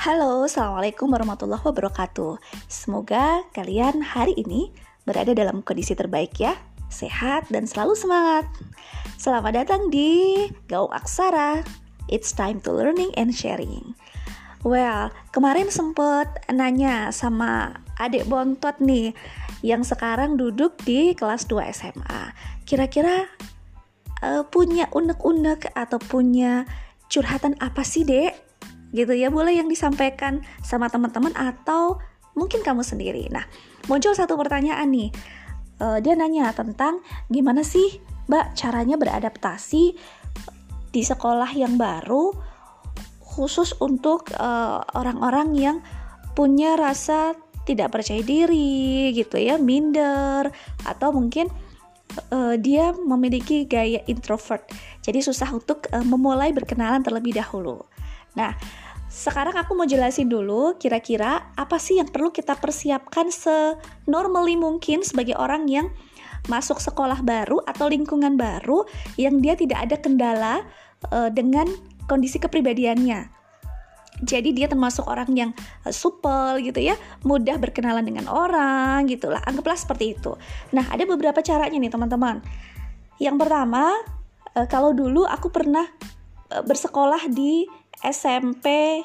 [0.00, 2.40] Halo, Assalamualaikum warahmatullahi wabarakatuh.
[2.72, 4.72] Semoga kalian hari ini
[5.04, 6.56] berada dalam kondisi terbaik ya.
[6.88, 8.48] Sehat dan selalu semangat.
[9.20, 11.60] Selamat datang di Gaung Aksara.
[12.08, 13.92] It's time to learning and sharing.
[14.64, 19.12] Well, kemarin sempet nanya sama adik bontot nih
[19.60, 22.32] Yang sekarang duduk di kelas 2 SMA
[22.64, 23.28] Kira-kira
[24.24, 26.64] uh, punya unek-unek atau punya
[27.12, 28.49] curhatan apa sih dek?
[28.90, 31.98] Gitu ya boleh yang disampaikan sama teman-teman atau
[32.34, 33.30] mungkin kamu sendiri.
[33.30, 33.46] Nah
[33.86, 35.10] muncul satu pertanyaan nih.
[35.80, 37.00] Uh, dia nanya tentang
[37.32, 39.96] gimana sih mbak caranya beradaptasi
[40.92, 42.34] di sekolah yang baru
[43.30, 45.76] khusus untuk eh, orang-orang uh, yang
[46.34, 50.50] punya rasa tidak percaya diri gitu ya minder
[50.82, 51.46] atau mungkin
[52.34, 54.66] uh, dia memiliki gaya introvert.
[55.06, 57.86] Jadi susah untuk uh, memulai berkenalan terlebih dahulu
[58.38, 58.54] Nah,
[59.10, 65.34] sekarang aku mau jelasin dulu kira-kira apa sih yang perlu kita persiapkan senormally mungkin sebagai
[65.34, 65.90] orang yang
[66.46, 68.86] masuk sekolah baru atau lingkungan baru
[69.18, 70.54] yang dia tidak ada kendala
[71.10, 71.66] uh, dengan
[72.06, 73.42] kondisi kepribadiannya.
[74.20, 75.50] Jadi dia termasuk orang yang
[75.84, 76.94] uh, supel gitu ya,
[77.26, 79.42] mudah berkenalan dengan orang gitulah.
[79.42, 80.38] Anggaplah seperti itu.
[80.70, 82.40] Nah, ada beberapa caranya nih teman-teman.
[83.18, 83.90] Yang pertama,
[84.54, 85.84] uh, kalau dulu aku pernah
[86.50, 87.62] bersekolah di
[88.04, 89.00] SMP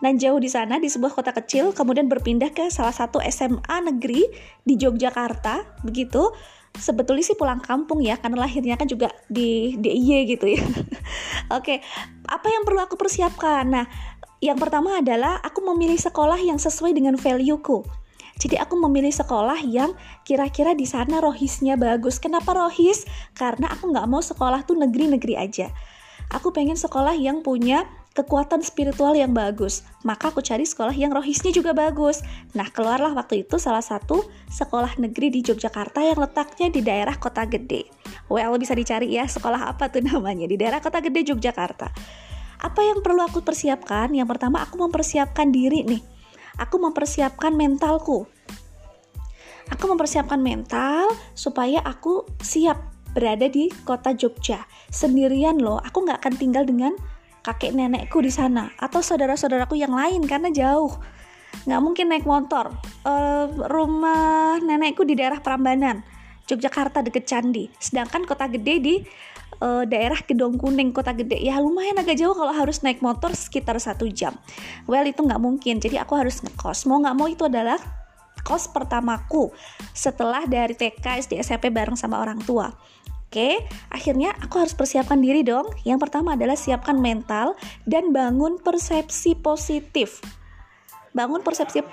[0.00, 4.24] dan jauh di sana di sebuah kota kecil kemudian berpindah ke salah satu SMA negeri
[4.64, 6.32] di Yogyakarta begitu
[6.72, 10.62] sebetulnya sih pulang kampung ya karena lahirnya kan juga di DIY gitu ya
[11.56, 11.74] oke
[12.26, 13.86] apa yang perlu aku persiapkan nah
[14.40, 17.84] yang pertama adalah aku memilih sekolah yang sesuai dengan value-ku
[18.40, 19.92] jadi aku memilih sekolah yang
[20.24, 22.16] kira-kira di sana rohisnya bagus.
[22.16, 23.04] Kenapa rohis?
[23.36, 25.68] Karena aku nggak mau sekolah tuh negeri-negeri aja.
[26.32, 27.84] Aku pengen sekolah yang punya
[28.20, 29.80] kekuatan spiritual yang bagus.
[30.04, 32.20] Maka aku cari sekolah yang rohisnya juga bagus.
[32.52, 37.48] Nah, keluarlah waktu itu salah satu sekolah negeri di Yogyakarta yang letaknya di daerah Kota
[37.48, 37.88] Gede.
[38.28, 41.88] Well, bisa dicari ya sekolah apa tuh namanya di daerah Kota Gede Yogyakarta.
[42.60, 44.12] Apa yang perlu aku persiapkan?
[44.12, 46.04] Yang pertama aku mempersiapkan diri nih.
[46.60, 48.28] Aku mempersiapkan mentalku.
[49.72, 55.78] Aku mempersiapkan mental supaya aku siap berada di kota Jogja sendirian loh.
[55.80, 56.92] Aku nggak akan tinggal dengan
[57.40, 60.92] kakek nenekku di sana atau saudara-saudaraku yang lain karena jauh.
[61.66, 62.72] Nggak mungkin naik motor.
[63.02, 66.00] Uh, rumah nenekku di daerah Prambanan
[66.50, 67.70] Yogyakarta deket Candi.
[67.78, 68.94] Sedangkan kota gede di
[69.62, 71.38] uh, daerah Gedong Kuning kota gede.
[71.38, 74.34] Ya lumayan agak jauh kalau harus naik motor sekitar satu jam.
[74.90, 75.78] Well itu nggak mungkin.
[75.78, 76.90] Jadi aku harus ngekos.
[76.90, 77.78] Mau nggak mau itu adalah
[78.40, 79.52] kos pertamaku
[79.92, 82.72] setelah dari TK SD SMP bareng sama orang tua
[83.30, 83.62] Oke,
[83.94, 85.70] akhirnya aku harus persiapkan diri dong.
[85.86, 87.54] Yang pertama adalah siapkan mental
[87.86, 90.18] dan bangun persepsi positif.
[91.14, 91.86] Bangun persepsi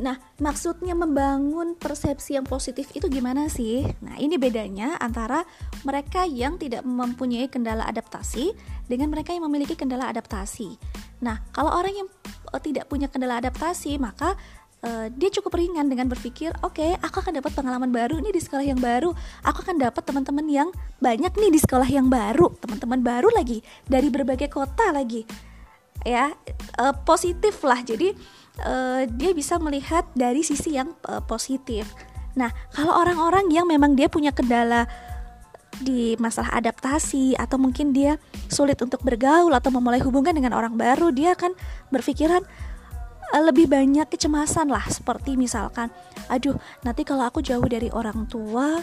[0.00, 3.84] Nah, maksudnya membangun persepsi yang positif itu gimana sih?
[4.00, 5.44] Nah, ini bedanya antara
[5.82, 8.52] mereka yang tidak mempunyai kendala adaptasi
[8.86, 10.76] dengan mereka yang memiliki kendala adaptasi.
[11.24, 12.08] Nah, kalau orang yang
[12.52, 14.36] uh, tidak punya kendala adaptasi, maka
[14.84, 18.40] uh, dia cukup ringan dengan berpikir, oke, okay, aku akan dapat pengalaman baru nih di
[18.42, 19.12] sekolah yang baru.
[19.44, 20.68] Aku akan dapat teman-teman yang
[21.00, 25.24] banyak nih di sekolah yang baru, teman-teman baru lagi dari berbagai kota lagi.
[26.04, 26.32] Ya,
[26.80, 27.84] uh, positif lah.
[27.84, 28.16] Jadi
[28.64, 31.84] uh, dia bisa melihat dari sisi yang uh, positif.
[32.38, 34.86] Nah, kalau orang-orang yang memang dia punya kendala
[35.78, 38.18] di masalah adaptasi atau mungkin dia
[38.50, 41.54] sulit untuk bergaul atau memulai hubungan dengan orang baru, dia akan
[41.94, 42.42] berpikiran
[43.32, 44.84] uh, lebih banyak kecemasan lah.
[44.90, 45.88] Seperti misalkan,
[46.26, 48.82] aduh, nanti kalau aku jauh dari orang tua,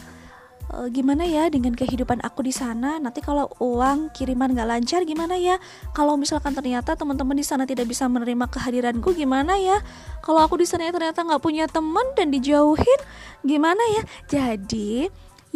[0.67, 2.99] e, gimana ya dengan kehidupan aku di sana?
[2.99, 5.59] Nanti kalau uang kiriman nggak lancar gimana ya?
[5.95, 9.79] Kalau misalkan ternyata teman-teman di sana tidak bisa menerima kehadiranku gimana ya?
[10.23, 12.99] Kalau aku di sana ternyata nggak punya teman dan dijauhin
[13.45, 14.03] gimana ya?
[14.27, 15.07] Jadi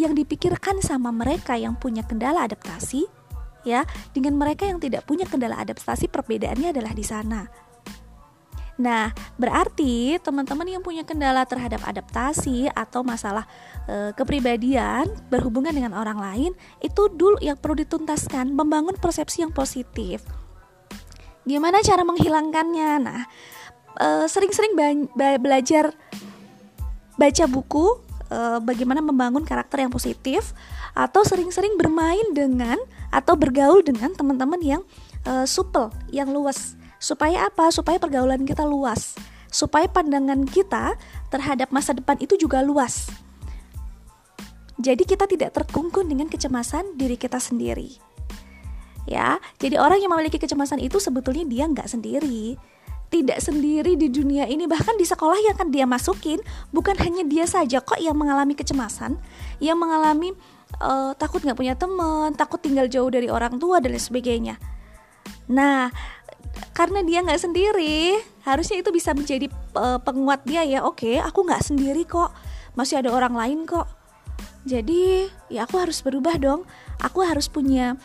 [0.01, 3.05] yang dipikirkan sama mereka yang punya kendala adaptasi
[3.61, 7.45] ya dengan mereka yang tidak punya kendala adaptasi perbedaannya adalah di sana
[8.81, 13.45] Nah, berarti teman-teman yang punya kendala terhadap adaptasi atau masalah
[13.85, 16.51] e, kepribadian berhubungan dengan orang lain,
[16.81, 20.25] itu dulu yang perlu dituntaskan, membangun persepsi yang positif.
[21.45, 22.91] Gimana cara menghilangkannya?
[23.05, 23.21] Nah,
[24.01, 24.73] e, sering-sering
[25.13, 25.93] belajar
[27.21, 30.55] baca buku e, bagaimana membangun karakter yang positif
[30.95, 32.79] atau sering-sering bermain dengan
[33.11, 34.81] atau bergaul dengan teman-teman yang
[35.27, 37.73] e, supel, yang luas Supaya apa?
[37.73, 39.17] Supaya pergaulan kita luas.
[39.51, 40.95] supaya pandangan kita
[41.27, 43.11] terhadap masa depan itu juga luas.
[44.79, 47.99] Jadi kita tidak terkungkung dengan kecemasan diri kita sendiri.
[49.03, 52.55] Ya, jadi orang yang memiliki kecemasan itu sebetulnya dia nggak sendiri
[53.11, 56.39] tidak sendiri di dunia ini bahkan di sekolah yang akan dia masukin
[56.71, 59.19] bukan hanya dia saja kok yang mengalami kecemasan
[59.59, 60.31] yang mengalami
[60.79, 64.55] uh, takut nggak punya teman takut tinggal jauh dari orang tua dan lain sebagainya.
[65.51, 65.91] Nah
[66.71, 68.15] karena dia nggak sendiri
[68.47, 70.87] harusnya itu bisa menjadi uh, penguat dia ya.
[70.87, 72.31] Oke aku nggak sendiri kok
[72.79, 73.91] masih ada orang lain kok.
[74.63, 76.63] Jadi ya aku harus berubah dong.
[77.03, 77.99] Aku harus punya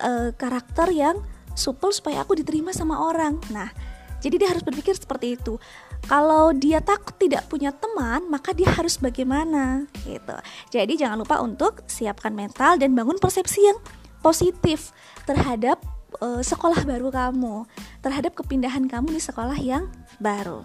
[0.00, 1.20] uh, karakter yang
[1.52, 3.36] supel supaya aku diterima sama orang.
[3.52, 3.91] Nah
[4.22, 5.58] jadi dia harus berpikir seperti itu.
[6.06, 10.36] Kalau dia takut tidak punya teman, maka dia harus bagaimana gitu.
[10.70, 13.78] Jadi jangan lupa untuk siapkan mental dan bangun persepsi yang
[14.22, 14.94] positif
[15.26, 15.82] terhadap
[16.22, 17.66] uh, sekolah baru kamu,
[17.98, 19.90] terhadap kepindahan kamu di sekolah yang
[20.22, 20.62] baru.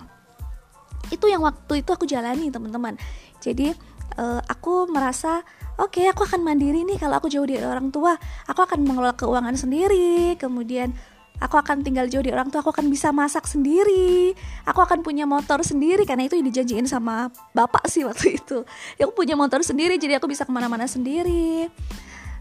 [1.09, 2.93] Itu yang waktu itu aku jalani, teman-teman.
[3.41, 3.73] Jadi
[4.21, 5.41] uh, aku merasa
[5.81, 8.17] oke okay, aku akan mandiri nih kalau aku jauh dari orang tua
[8.49, 10.91] aku akan mengelola keuangan sendiri kemudian
[11.37, 14.33] aku akan tinggal jauh di orang tua aku akan bisa masak sendiri.
[14.65, 18.65] Aku akan punya motor sendiri karena itu dijanjiin sama bapak sih waktu itu.
[18.97, 21.69] Ya, aku punya motor sendiri jadi aku bisa ke mana-mana sendiri.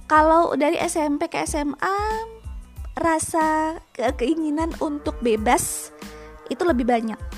[0.06, 1.98] Kalau dari SMP ke SMA
[2.96, 5.92] rasa ke keinginan untuk bebas
[6.49, 7.35] itu lebih banyak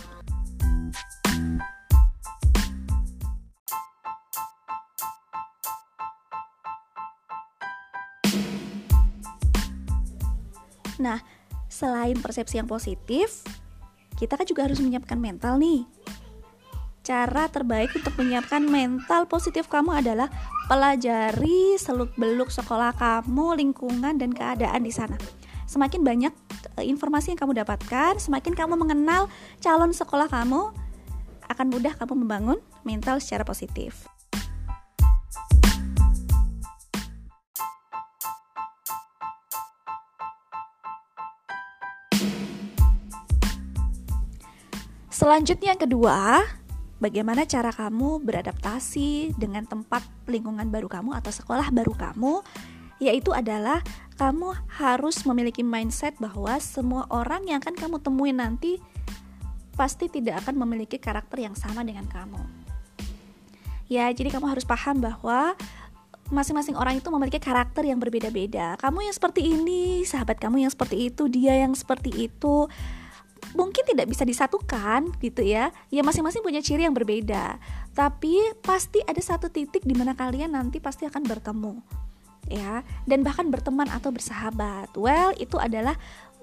[11.79, 13.47] selain persepsi yang positif,
[14.19, 15.87] kita kan juga harus menyiapkan mental nih.
[17.07, 20.27] Cara terbaik untuk menyiapkan mental positif kamu adalah
[20.67, 25.15] pelajari seluk-beluk sekolah kamu, lingkungan dan keadaan di sana.
[25.71, 26.35] Semakin banyak
[26.83, 29.31] eh, informasi yang kamu dapatkan, semakin kamu mengenal
[29.63, 30.75] calon sekolah kamu,
[31.49, 34.18] akan mudah kamu membangun mental secara positif.
[45.19, 46.47] Selanjutnya yang kedua,
[47.03, 52.39] bagaimana cara kamu beradaptasi dengan tempat lingkungan baru kamu atau sekolah baru kamu?
[53.03, 53.83] Yaitu adalah
[54.15, 58.79] kamu harus memiliki mindset bahwa semua orang yang akan kamu temui nanti
[59.75, 62.39] pasti tidak akan memiliki karakter yang sama dengan kamu.
[63.91, 65.59] Ya, jadi kamu harus paham bahwa
[66.31, 68.79] masing-masing orang itu memiliki karakter yang berbeda-beda.
[68.79, 72.71] Kamu yang seperti ini, sahabat kamu yang seperti itu, dia yang seperti itu
[73.57, 75.73] mungkin tidak bisa disatukan gitu ya.
[75.89, 77.59] Ya masing-masing punya ciri yang berbeda.
[77.97, 81.75] Tapi pasti ada satu titik di mana kalian nanti pasti akan bertemu
[82.51, 82.83] ya.
[83.05, 84.95] Dan bahkan berteman atau bersahabat.
[84.97, 85.97] Well itu adalah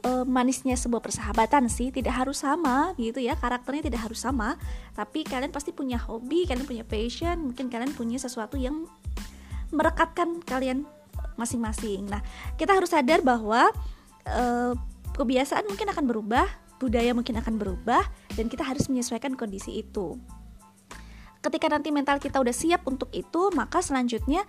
[0.06, 1.90] uh, manisnya sebuah persahabatan sih.
[1.90, 3.38] Tidak harus sama gitu ya.
[3.38, 4.56] Karakternya tidak harus sama.
[4.94, 8.86] Tapi kalian pasti punya hobi kalian punya passion mungkin kalian punya sesuatu yang
[9.74, 10.86] merekatkan kalian
[11.36, 12.08] masing-masing.
[12.08, 12.24] Nah
[12.56, 13.70] kita harus sadar bahwa
[14.28, 14.74] uh,
[15.16, 18.04] kebiasaan mungkin akan berubah budaya mungkin akan berubah
[18.36, 20.20] dan kita harus menyesuaikan kondisi itu.
[21.40, 24.44] Ketika nanti mental kita udah siap untuk itu, maka selanjutnya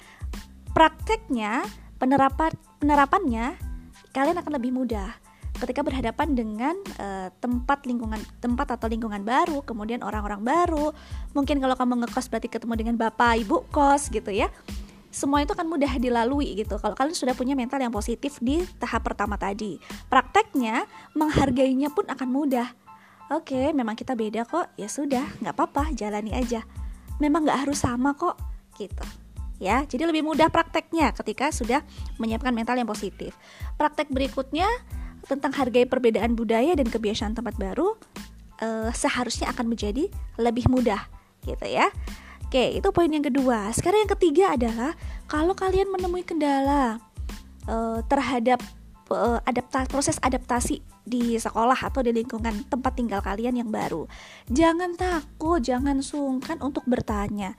[0.73, 1.64] prakteknya,
[2.00, 3.56] penerapan penerapannya
[4.17, 5.12] kalian akan lebih mudah
[5.56, 10.92] ketika berhadapan dengan uh, tempat lingkungan tempat atau lingkungan baru, kemudian orang-orang baru.
[11.33, 14.52] Mungkin kalau kamu ngekos berarti ketemu dengan bapak, ibu kos gitu ya
[15.11, 16.77] semua itu akan mudah dilalui gitu.
[16.77, 20.85] Kalau kalian sudah punya mental yang positif di tahap pertama tadi prakteknya
[21.17, 22.69] menghargainya pun akan mudah.
[23.33, 24.71] Oke memang kita beda kok.
[24.79, 26.63] Ya sudah nggak apa-apa jalani aja.
[27.19, 28.37] Memang nggak harus sama kok
[28.77, 29.05] gitu.
[29.57, 31.81] Ya jadi lebih mudah prakteknya ketika sudah
[32.21, 33.35] menyiapkan mental yang positif.
[33.81, 34.69] Praktek berikutnya
[35.27, 37.99] tentang hargai perbedaan budaya dan kebiasaan tempat baru
[38.63, 40.07] uh, seharusnya akan menjadi
[40.39, 41.03] lebih mudah
[41.43, 41.87] gitu ya
[42.47, 43.75] Oke, itu poin yang kedua.
[43.75, 44.95] Sekarang yang ketiga adalah
[45.26, 47.03] kalau kalian menemui kendala
[47.67, 48.62] uh, terhadap
[49.11, 54.07] uh, adapta proses adaptasi di sekolah atau di lingkungan tempat tinggal kalian yang baru,
[54.47, 57.59] jangan takut, jangan sungkan untuk bertanya.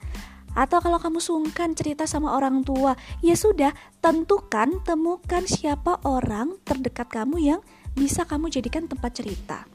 [0.56, 7.12] Atau kalau kamu sungkan cerita sama orang tua, ya sudah, tentukan, temukan siapa orang terdekat
[7.12, 7.60] kamu yang
[7.92, 9.68] bisa kamu jadikan tempat cerita.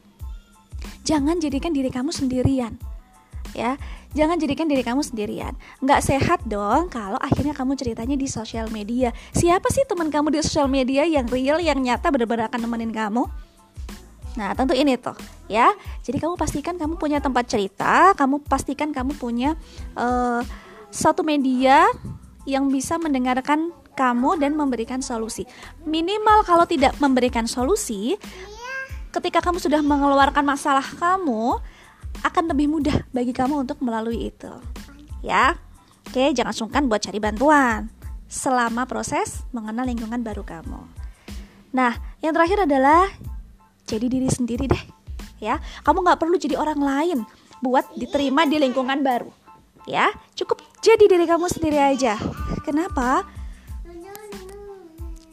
[1.06, 2.93] Jangan jadikan diri kamu sendirian
[3.52, 3.76] ya
[4.16, 5.52] jangan jadikan diri kamu sendirian
[5.84, 10.40] nggak sehat dong kalau akhirnya kamu ceritanya di sosial media siapa sih teman kamu di
[10.40, 13.28] sosial media yang real yang nyata benar-benar akan nemenin kamu
[14.34, 15.14] Nah, tentu ini tuh
[15.46, 15.70] ya.
[16.02, 19.54] Jadi kamu pastikan kamu punya tempat cerita, kamu pastikan kamu punya
[19.94, 20.42] uh,
[20.90, 21.86] satu media
[22.42, 25.46] yang bisa mendengarkan kamu dan memberikan solusi.
[25.86, 28.18] Minimal kalau tidak memberikan solusi,
[29.14, 31.62] ketika kamu sudah mengeluarkan masalah kamu,
[32.22, 34.52] akan lebih mudah bagi kamu untuk melalui itu.
[35.24, 35.58] Ya.
[36.04, 37.90] Oke, jangan sungkan buat cari bantuan
[38.28, 40.84] selama proses mengenal lingkungan baru kamu.
[41.74, 43.10] Nah, yang terakhir adalah
[43.88, 44.84] jadi diri sendiri deh.
[45.42, 47.18] Ya, kamu nggak perlu jadi orang lain
[47.58, 49.32] buat diterima di lingkungan baru.
[49.84, 52.16] Ya, cukup jadi diri kamu sendiri aja.
[52.62, 53.26] Kenapa?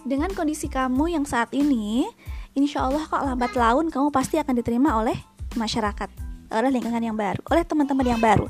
[0.02, 2.10] Dengan kondisi kamu yang saat ini,
[2.58, 5.16] insya Allah kok lambat laun kamu pasti akan diterima oleh
[5.56, 6.10] masyarakat,
[6.52, 8.46] oleh lingkungan yang baru, oleh teman-teman yang baru.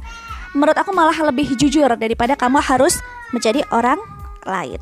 [0.52, 3.00] Menurut aku malah lebih jujur daripada kamu harus
[3.32, 4.02] menjadi orang
[4.44, 4.82] lain.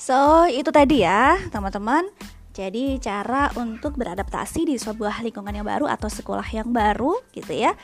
[0.00, 2.02] So, itu tadi ya, teman-teman.
[2.50, 7.78] Jadi, cara untuk beradaptasi di sebuah lingkungan yang baru atau sekolah yang baru gitu ya.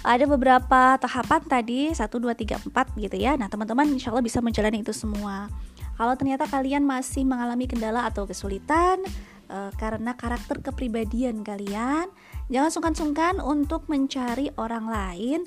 [0.00, 3.36] Ada beberapa tahapan tadi 1 2 3 4 gitu ya.
[3.36, 5.52] Nah, teman-teman insya Allah bisa menjalani itu semua.
[6.00, 9.04] Kalau ternyata kalian masih mengalami kendala atau kesulitan
[9.52, 12.08] uh, karena karakter kepribadian kalian,
[12.48, 15.40] jangan sungkan-sungkan untuk mencari orang lain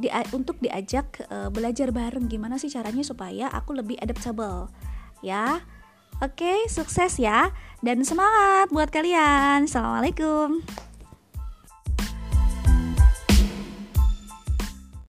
[0.00, 4.72] di, untuk diajak uh, belajar bareng gimana sih caranya supaya aku lebih adaptable
[5.20, 5.60] ya.
[6.24, 7.52] Oke, sukses ya
[7.84, 9.68] dan semangat buat kalian.
[9.68, 10.64] Assalamualaikum.